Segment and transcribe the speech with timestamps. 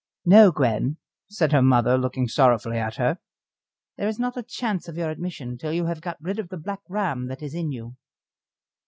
[0.25, 0.97] "No, Gwen,"
[1.29, 3.19] said her mother, looking sorrowfully at her,
[3.97, 6.57] "there is not a chance of your admission till you have got rid of the
[6.57, 7.97] Black Ram that is in you."